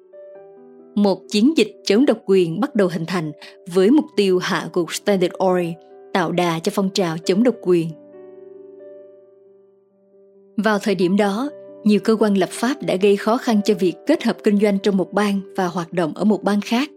[0.94, 3.32] Một chiến dịch chống độc quyền bắt đầu hình thành
[3.72, 5.68] với mục tiêu hạ gục Standard Oil,
[6.12, 7.88] tạo đà cho phong trào chống độc quyền.
[10.56, 11.50] Vào thời điểm đó,
[11.84, 14.78] nhiều cơ quan lập pháp đã gây khó khăn cho việc kết hợp kinh doanh
[14.78, 16.90] trong một bang và hoạt động ở một bang khác.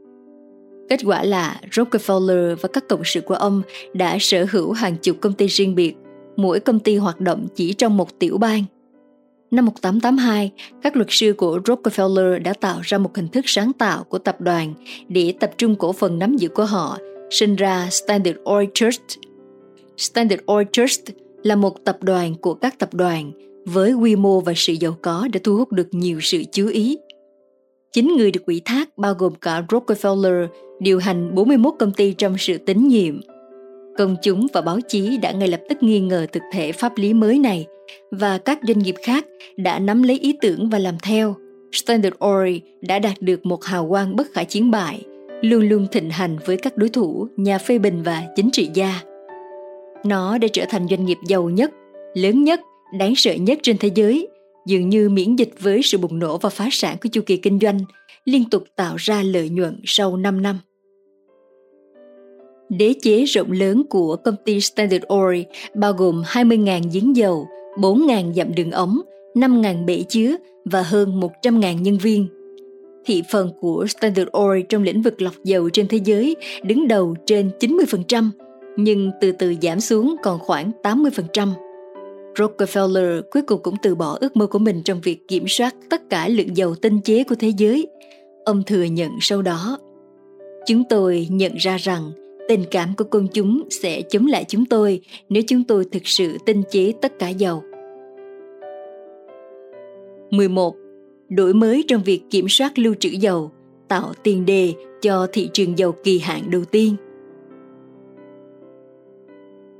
[0.90, 3.62] Kết quả là Rockefeller và các cộng sự của ông
[3.94, 5.96] đã sở hữu hàng chục công ty riêng biệt,
[6.36, 8.64] mỗi công ty hoạt động chỉ trong một tiểu bang.
[9.52, 14.04] Năm 1882, các luật sư của Rockefeller đã tạo ra một hình thức sáng tạo
[14.04, 14.74] của tập đoàn
[15.08, 16.98] để tập trung cổ phần nắm giữ của họ,
[17.30, 19.02] sinh ra Standard Oil Trust.
[19.98, 21.02] Standard Oil Trust
[21.44, 23.32] là một tập đoàn của các tập đoàn
[23.66, 26.98] với quy mô và sự giàu có đã thu hút được nhiều sự chú ý.
[27.96, 30.48] Chính người được ủy thác bao gồm cả Rockefeller
[30.80, 33.22] điều hành 41 công ty trong sự tín nhiệm.
[33.98, 37.14] Công chúng và báo chí đã ngay lập tức nghi ngờ thực thể pháp lý
[37.14, 37.66] mới này
[38.12, 39.26] và các doanh nghiệp khác
[39.58, 41.36] đã nắm lấy ý tưởng và làm theo.
[41.72, 45.02] Standard Oil đã đạt được một hào quang bất khả chiến bại,
[45.42, 49.02] luôn luôn thịnh hành với các đối thủ, nhà phê bình và chính trị gia.
[50.06, 51.72] Nó đã trở thành doanh nghiệp giàu nhất,
[52.14, 52.60] lớn nhất,
[53.00, 54.28] đáng sợ nhất trên thế giới,
[54.66, 57.60] dường như miễn dịch với sự bùng nổ và phá sản của chu kỳ kinh
[57.60, 57.80] doanh,
[58.26, 60.60] liên tục tạo ra lợi nhuận sau 5 năm.
[62.70, 65.42] Đế chế rộng lớn của công ty Standard Oil
[65.76, 67.48] bao gồm 20.000 giếng dầu,
[67.78, 69.02] 4.000 dặm đường ống,
[69.36, 72.28] 5.000 bể chứa và hơn 100.000 nhân viên.
[73.06, 77.16] Thị phần của Standard Oil trong lĩnh vực lọc dầu trên thế giới đứng đầu
[77.26, 78.30] trên 90%,
[78.78, 81.48] nhưng từ từ giảm xuống còn khoảng 80%.
[82.36, 86.10] Rockefeller cuối cùng cũng từ bỏ ước mơ của mình trong việc kiểm soát tất
[86.10, 87.88] cả lượng dầu tinh chế của thế giới.
[88.46, 89.78] Ông thừa nhận sau đó.
[90.66, 92.12] Chúng tôi nhận ra rằng
[92.48, 96.38] tình cảm của công chúng sẽ chống lại chúng tôi nếu chúng tôi thực sự
[96.46, 97.64] tinh chế tất cả dầu.
[100.30, 100.76] 11.
[101.30, 103.52] Đổi mới trong việc kiểm soát lưu trữ dầu,
[103.88, 106.96] tạo tiền đề cho thị trường dầu kỳ hạn đầu tiên.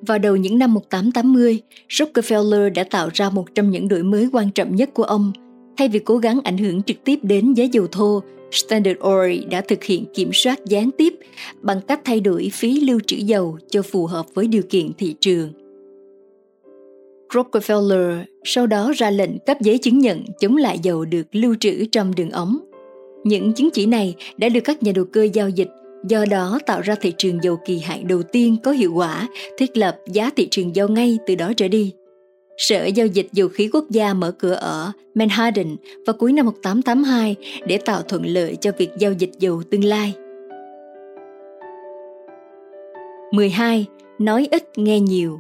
[0.08, 4.52] Vào đầu những năm 1880, Rockefeller đã tạo ra một trong những đổi mới quan
[4.52, 5.32] trọng nhất của ông.
[5.78, 9.62] Thay vì cố gắng ảnh hưởng trực tiếp đến giá dầu thô, Standard Oil đã
[9.62, 11.14] thực hiện kiểm soát gián tiếp
[11.62, 15.16] bằng cách thay đổi phí lưu trữ dầu cho phù hợp với điều kiện thị
[15.20, 15.50] trường.
[17.34, 21.86] Rockefeller sau đó ra lệnh cấp giấy chứng nhận chống lại dầu được lưu trữ
[21.92, 22.58] trong đường ống.
[23.24, 25.70] Những chứng chỉ này đã được các nhà đầu cơ giao dịch
[26.10, 29.78] do đó tạo ra thị trường dầu kỳ hạn đầu tiên có hiệu quả, thiết
[29.78, 31.94] lập giá thị trường dầu ngay từ đó trở đi.
[32.58, 37.36] Sở Giao dịch Dầu khí Quốc gia mở cửa ở Manhattan vào cuối năm 1882
[37.68, 40.14] để tạo thuận lợi cho việc giao dịch dầu tương lai.
[43.32, 43.86] 12.
[44.20, 45.40] Nói ít nghe nhiều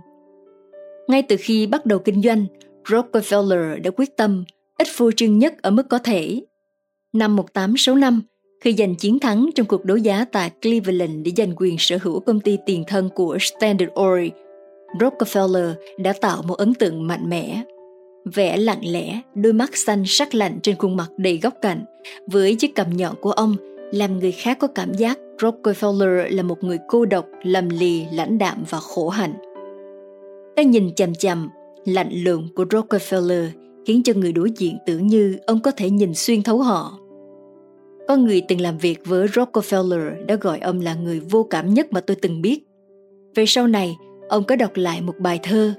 [1.08, 2.46] Ngay từ khi bắt đầu kinh doanh,
[2.86, 4.44] Rockefeller đã quyết tâm
[4.78, 6.42] ít phô trương nhất ở mức có thể.
[7.14, 8.22] Năm 1865,
[8.66, 12.20] khi giành chiến thắng trong cuộc đấu giá tại Cleveland để giành quyền sở hữu
[12.20, 14.30] công ty tiền thân của Standard Oil,
[15.00, 17.64] Rockefeller đã tạo một ấn tượng mạnh mẽ.
[18.34, 21.86] Vẻ lặng lẽ, đôi mắt xanh sắc lạnh trên khuôn mặt đầy góc cạnh,
[22.28, 23.56] với chiếc cầm nhọn của ông
[23.92, 28.38] làm người khác có cảm giác Rockefeller là một người cô độc, lầm lì, lãnh
[28.38, 29.34] đạm và khổ hạnh.
[30.56, 31.50] Cái nhìn chằm chằm,
[31.86, 33.48] lạnh lùng của Rockefeller
[33.86, 37.00] khiến cho người đối diện tưởng như ông có thể nhìn xuyên thấu họ.
[38.08, 41.94] Có người từng làm việc với Rockefeller đã gọi ông là người vô cảm nhất
[41.94, 42.64] mà tôi từng biết.
[43.36, 43.96] Về sau này,
[44.30, 45.74] ông có đọc lại một bài thơ.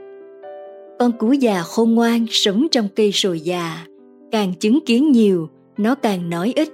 [0.99, 3.87] Con cú già khôn ngoan sống trong cây sồi già,
[4.31, 6.69] càng chứng kiến nhiều, nó càng nói ít,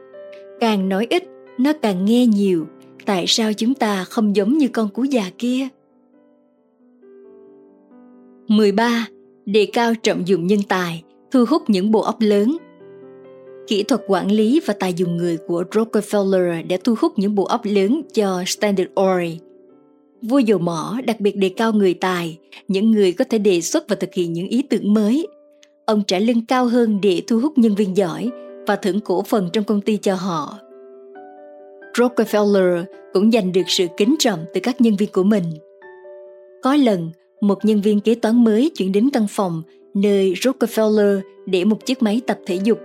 [0.61, 1.25] càng nói ít,
[1.59, 2.67] nó càng nghe nhiều.
[3.07, 5.69] Tại sao chúng ta không giống như con cú già kia?
[8.49, 9.07] 13.
[9.47, 12.57] Đề cao trọng dụng nhân tài, thu hút những bộ óc lớn,
[13.67, 17.45] Kỹ thuật quản lý và tài dùng người của Rockefeller đã thu hút những bộ
[17.45, 19.33] óc lớn cho Standard Oil.
[20.23, 23.89] Vua dầu mỏ đặc biệt đề cao người tài, những người có thể đề xuất
[23.89, 25.27] và thực hiện những ý tưởng mới.
[25.87, 28.31] Ông trả lương cao hơn để thu hút nhân viên giỏi
[28.67, 30.59] và thưởng cổ phần trong công ty cho họ.
[31.95, 35.45] Rockefeller cũng giành được sự kính trọng từ các nhân viên của mình.
[36.63, 39.63] Có lần, một nhân viên kế toán mới chuyển đến căn phòng
[39.95, 42.79] nơi Rockefeller để một chiếc máy tập thể dục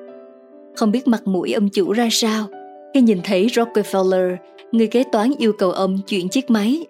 [0.78, 2.48] không biết mặt mũi ông chủ ra sao
[2.94, 4.36] khi nhìn thấy Rockefeller,
[4.72, 6.86] người kế toán yêu cầu ông chuyển chiếc máy.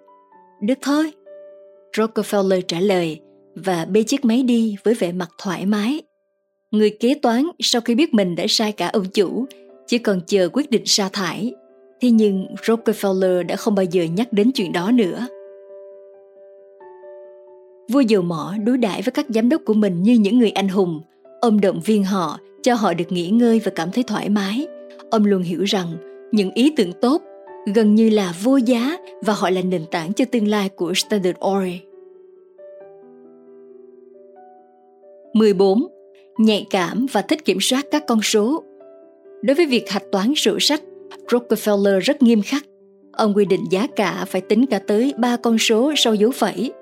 [0.60, 1.12] Được thôi.
[1.96, 3.20] Rockefeller trả lời
[3.54, 6.00] và bê chiếc máy đi với vẻ mặt thoải mái.
[6.70, 9.46] Người kế toán sau khi biết mình đã sai cả ông chủ,
[9.86, 11.54] chỉ còn chờ quyết định sa thải.
[12.00, 15.26] Thế nhưng Rockefeller đã không bao giờ nhắc đến chuyện đó nữa.
[17.92, 20.68] Vua dầu mỏ đối đãi với các giám đốc của mình như những người anh
[20.68, 21.00] hùng,
[21.40, 24.66] Ông động viên họ, cho họ được nghỉ ngơi và cảm thấy thoải mái.
[25.10, 25.86] Ông luôn hiểu rằng
[26.32, 27.22] những ý tưởng tốt
[27.74, 31.38] gần như là vô giá và họ là nền tảng cho tương lai của Standard
[31.38, 31.72] Oil.
[35.32, 35.86] 14.
[36.38, 38.64] Nhạy cảm và thích kiểm soát các con số.
[39.42, 40.82] Đối với việc hạch toán sổ sách,
[41.28, 42.64] Rockefeller rất nghiêm khắc.
[43.12, 46.72] Ông quy định giá cả phải tính cả tới 3 con số sau dấu phẩy.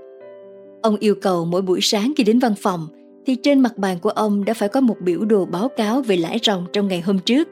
[0.83, 2.87] Ông yêu cầu mỗi buổi sáng khi đến văn phòng
[3.27, 6.17] thì trên mặt bàn của ông đã phải có một biểu đồ báo cáo về
[6.17, 7.49] lãi ròng trong ngày hôm trước.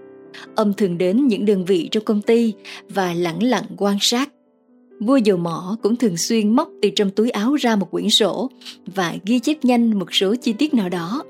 [0.54, 2.54] Ông thường đến những đơn vị trong công ty
[2.88, 4.30] và lặng lặng quan sát.
[5.00, 8.50] Vua dầu mỏ cũng thường xuyên móc từ trong túi áo ra một quyển sổ
[8.94, 11.24] và ghi chép nhanh một số chi tiết nào đó.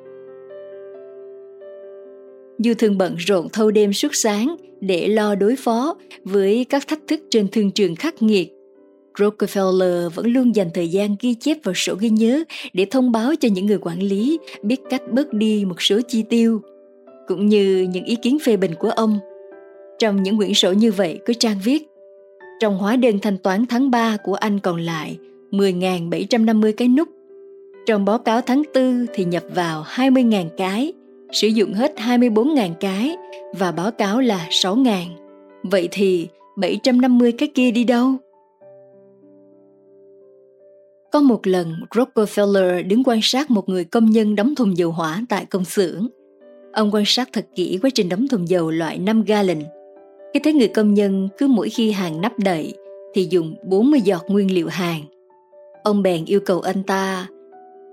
[2.58, 7.00] Dù thường bận rộn thâu đêm suốt sáng để lo đối phó với các thách
[7.08, 8.53] thức trên thương trường khắc nghiệt,
[9.18, 13.32] Rockefeller vẫn luôn dành thời gian ghi chép vào sổ ghi nhớ để thông báo
[13.40, 16.62] cho những người quản lý biết cách bớt đi một số chi tiêu,
[17.26, 19.18] cũng như những ý kiến phê bình của ông.
[19.98, 21.88] Trong những quyển sổ như vậy có trang viết
[22.60, 25.18] trong hóa đơn thanh toán tháng 3 của anh còn lại
[25.50, 27.08] 10.750 cái nút.
[27.86, 30.92] Trong báo cáo tháng 4 thì nhập vào 20.000 cái,
[31.32, 33.16] sử dụng hết 24.000 cái
[33.58, 35.04] và báo cáo là 6.000.
[35.62, 38.16] Vậy thì 750 cái kia đi đâu?
[41.14, 45.22] Có một lần, Rockefeller đứng quan sát một người công nhân đóng thùng dầu hỏa
[45.28, 46.06] tại công xưởng.
[46.72, 49.62] Ông quan sát thật kỹ quá trình đóng thùng dầu loại 5 gallon.
[50.34, 52.74] Khi thấy người công nhân cứ mỗi khi hàng nắp đậy
[53.14, 55.02] thì dùng 40 giọt nguyên liệu hàng.
[55.84, 57.26] Ông bèn yêu cầu anh ta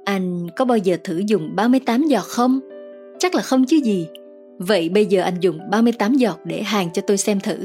[0.05, 2.59] Anh có bao giờ thử dùng 38 giọt không?
[3.19, 4.07] Chắc là không chứ gì.
[4.57, 7.57] Vậy bây giờ anh dùng 38 giọt để hàng cho tôi xem thử.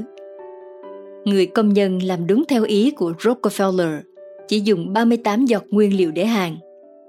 [1.24, 4.00] Người công nhân làm đúng theo ý của Rockefeller–
[4.48, 6.56] chỉ dùng 38 giọt nguyên liệu để hàng.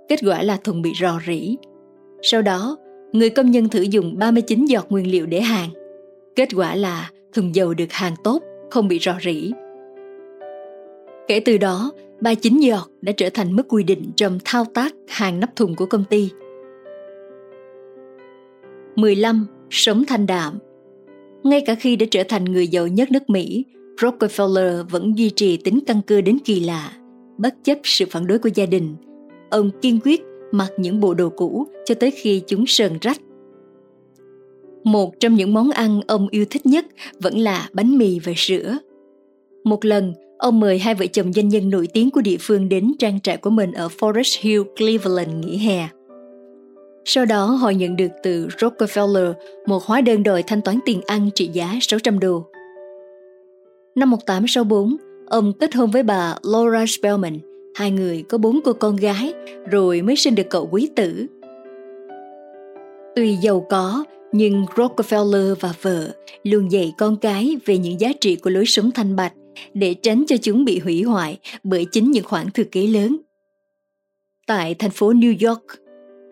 [0.09, 1.55] Kết quả là thùng bị rò rỉ.
[2.21, 2.77] Sau đó,
[3.11, 5.69] người công nhân thử dùng 39 giọt nguyên liệu để hàng.
[6.35, 9.51] Kết quả là thùng dầu được hàng tốt, không bị rò rỉ.
[11.27, 15.39] Kể từ đó, 39 giọt đã trở thành mức quy định trong thao tác hàng
[15.39, 16.29] nắp thùng của công ty.
[18.95, 19.47] 15.
[19.69, 20.53] Sống thanh đạm
[21.43, 23.65] Ngay cả khi đã trở thành người giàu nhất nước Mỹ,
[23.97, 26.91] Rockefeller vẫn duy trì tính căn cơ đến kỳ lạ
[27.37, 28.95] bất chấp sự phản đối của gia đình.
[29.49, 30.21] Ông kiên quyết
[30.51, 33.21] mặc những bộ đồ cũ cho tới khi chúng sờn rách.
[34.83, 36.85] Một trong những món ăn ông yêu thích nhất
[37.19, 38.77] vẫn là bánh mì và sữa.
[39.63, 42.93] Một lần, ông mời hai vợ chồng doanh nhân nổi tiếng của địa phương đến
[42.99, 45.87] trang trại của mình ở Forest Hill, Cleveland nghỉ hè.
[47.05, 49.33] Sau đó họ nhận được từ Rockefeller
[49.67, 52.45] một hóa đơn đòi thanh toán tiền ăn trị giá 600 đô.
[53.95, 54.97] Năm 1864,
[55.29, 57.39] Ông kết hôn với bà Laura Spellman,
[57.75, 59.33] hai người có bốn cô con gái,
[59.71, 61.25] rồi mới sinh được cậu quý tử.
[63.15, 66.09] Tuy giàu có, nhưng Rockefeller và vợ
[66.43, 69.33] luôn dạy con cái về những giá trị của lối sống thanh bạch
[69.73, 73.17] để tránh cho chúng bị hủy hoại bởi chính những khoản thừa kế lớn.
[74.47, 75.63] Tại thành phố New York,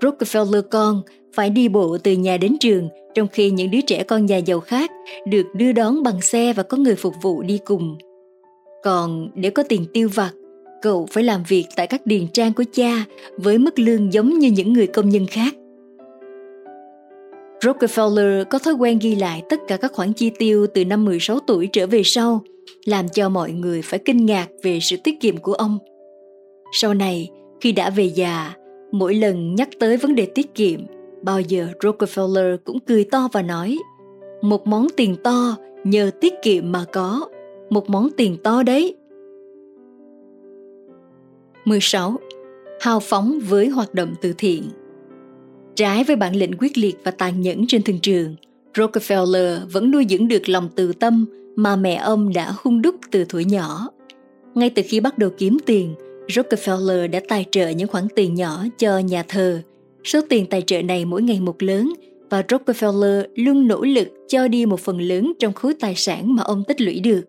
[0.01, 1.01] Rockefeller con
[1.33, 4.59] phải đi bộ từ nhà đến trường trong khi những đứa trẻ con nhà giàu
[4.59, 4.91] khác
[5.27, 7.97] được đưa đón bằng xe và có người phục vụ đi cùng.
[8.85, 10.31] Còn để có tiền tiêu vặt,
[10.81, 13.05] cậu phải làm việc tại các điền trang của cha
[13.37, 15.55] với mức lương giống như những người công nhân khác.
[17.61, 21.39] Rockefeller có thói quen ghi lại tất cả các khoản chi tiêu từ năm 16
[21.39, 22.41] tuổi trở về sau,
[22.85, 25.77] làm cho mọi người phải kinh ngạc về sự tiết kiệm của ông.
[26.71, 27.29] Sau này,
[27.61, 28.53] khi đã về già,
[28.91, 30.79] mỗi lần nhắc tới vấn đề tiết kiệm,
[31.21, 33.77] bao giờ Rockefeller cũng cười to và nói
[34.41, 37.27] một món tiền to nhờ tiết kiệm mà có
[37.75, 38.95] một món tiền to đấy.
[41.65, 42.19] 16.
[42.81, 44.63] Hào phóng với hoạt động từ thiện
[45.75, 48.35] Trái với bản lĩnh quyết liệt và tàn nhẫn trên thương trường,
[48.73, 53.25] Rockefeller vẫn nuôi dưỡng được lòng từ tâm mà mẹ ông đã hung đúc từ
[53.29, 53.89] tuổi nhỏ.
[54.53, 55.95] Ngay từ khi bắt đầu kiếm tiền,
[56.27, 59.61] Rockefeller đã tài trợ những khoản tiền nhỏ cho nhà thờ.
[60.03, 61.93] Số tiền tài trợ này mỗi ngày một lớn
[62.29, 66.43] và Rockefeller luôn nỗ lực cho đi một phần lớn trong khối tài sản mà
[66.43, 67.21] ông tích lũy được.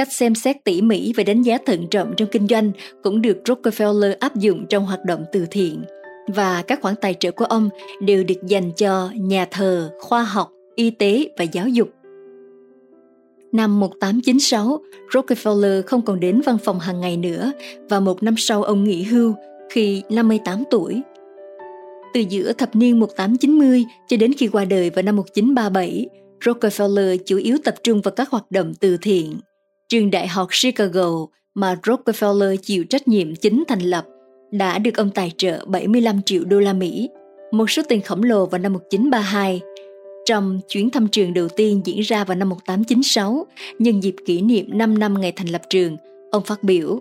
[0.00, 2.72] Cách xem xét tỉ mỉ và đánh giá thận trọng trong kinh doanh
[3.02, 5.82] cũng được Rockefeller áp dụng trong hoạt động từ thiện
[6.34, 7.68] và các khoản tài trợ của ông
[8.02, 11.88] đều được dành cho nhà thờ, khoa học, y tế và giáo dục.
[13.52, 14.80] Năm 1896,
[15.12, 17.52] Rockefeller không còn đến văn phòng hàng ngày nữa
[17.88, 19.34] và một năm sau ông nghỉ hưu
[19.70, 21.02] khi 58 tuổi.
[22.14, 26.06] Từ giữa thập niên 1890 cho đến khi qua đời vào năm 1937,
[26.44, 29.40] Rockefeller chủ yếu tập trung vào các hoạt động từ thiện
[29.90, 31.10] trường đại học Chicago
[31.54, 34.06] mà Rockefeller chịu trách nhiệm chính thành lập
[34.50, 37.08] đã được ông tài trợ 75 triệu đô la Mỹ.
[37.52, 39.60] một số tiền khổng lồ vào năm 1932.
[40.26, 43.46] Trong chuyến thăm trường đầu tiên diễn ra vào năm 1896,
[43.78, 45.96] nhân dịp kỷ niệm 5 năm ngày thành lập trường,
[46.30, 47.00] ông phát biểu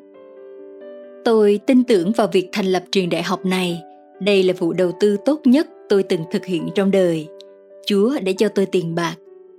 [1.26, 3.82] Tôi tin tưởng vào việc thành lập trường đại học này.
[4.20, 7.28] Đây là vụ đầu tư tốt nhất tôi từng thực hiện trong đời.
[7.86, 9.16] Chúa để cho tôi tiền bạc.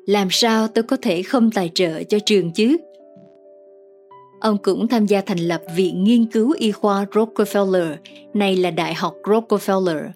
[0.07, 2.76] Làm sao tôi có thể không tài trợ cho trường chứ?
[4.41, 7.95] Ông cũng tham gia thành lập Viện Nghiên cứu Y khoa Rockefeller,
[8.34, 10.09] nay là Đại học Rockefeller,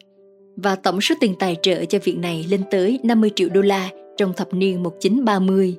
[0.56, 3.88] và tổng số tiền tài trợ cho viện này lên tới 50 triệu đô la
[4.16, 5.76] trong thập niên 1930.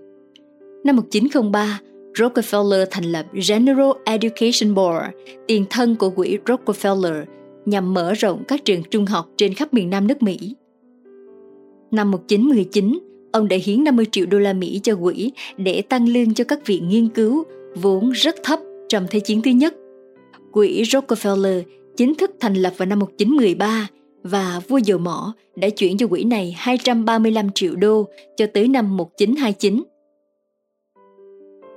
[0.84, 1.80] Năm 1903,
[2.14, 5.06] Rockefeller thành lập General Education Board,
[5.48, 7.24] tiền thân của quỹ Rockefeller,
[7.66, 10.56] nhằm mở rộng các trường trung học trên khắp miền Nam nước Mỹ.
[11.92, 13.00] Năm 1919,
[13.32, 16.66] ông đã hiến 50 triệu đô la Mỹ cho quỹ để tăng lương cho các
[16.66, 17.44] viện nghiên cứu
[17.76, 18.60] vốn rất thấp
[18.90, 19.76] trong Thế chiến thứ nhất.
[20.52, 21.64] Quỹ Rockefeller
[21.98, 23.88] chính thức thành lập vào năm 1913
[24.24, 28.08] và vua dầu mỏ đã chuyển cho quỹ này 235 triệu đô
[28.38, 29.84] cho tới năm 1929.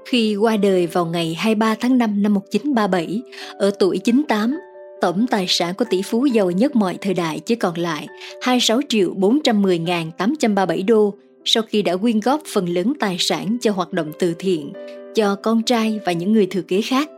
[0.07, 3.22] Khi qua đời vào ngày 23 tháng 5 năm 1937,
[3.59, 4.59] ở tuổi 98,
[5.01, 8.07] tổng tài sản của tỷ phú giàu nhất mọi thời đại chỉ còn lại
[8.42, 9.78] 26 triệu 410
[10.18, 14.34] 837 đô sau khi đã quyên góp phần lớn tài sản cho hoạt động từ
[14.38, 14.72] thiện,
[15.18, 17.10] cho con trai và những người thừa kế khác.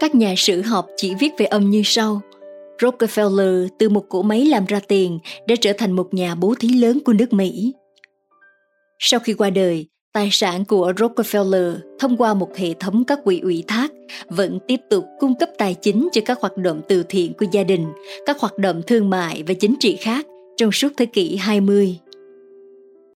[0.00, 2.20] Các nhà sử học chỉ viết về ông như sau.
[2.78, 5.18] Rockefeller từ một cỗ máy làm ra tiền
[5.48, 7.72] đã trở thành một nhà bố thí lớn của nước Mỹ.
[8.98, 13.40] Sau khi qua đời, tài sản của Rockefeller thông qua một hệ thống các quỹ
[13.40, 13.92] ủy thác
[14.28, 17.62] vẫn tiếp tục cung cấp tài chính cho các hoạt động từ thiện của gia
[17.62, 17.86] đình,
[18.26, 21.98] các hoạt động thương mại và chính trị khác trong suốt thế kỷ 20.